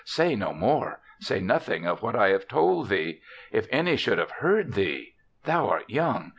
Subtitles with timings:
[0.19, 0.99] "Say no more.
[1.19, 3.21] Say nothing of what I have told thee.
[3.51, 5.13] If any should have heard thee
[5.45, 6.29] ——Thou art young.